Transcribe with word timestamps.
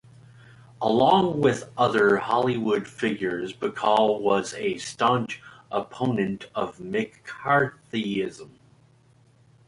Along 0.81 1.41
with 1.41 1.69
other 1.77 2.17
Hollywood 2.17 2.87
figures, 2.87 3.53
Bacall 3.53 4.19
was 4.19 4.55
a 4.55 4.79
staunch 4.79 5.43
opponent 5.71 6.49
of 6.55 6.79
McCarthyism. 6.79 8.49